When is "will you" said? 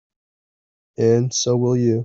1.57-1.99